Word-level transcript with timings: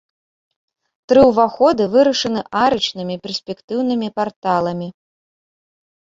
Тры 1.11 1.21
ўваходы 1.31 1.83
вырашаны 1.95 2.41
арачнымі 2.61 3.15
перспектыўнымі 3.27 4.07
парталамі. 4.21 4.87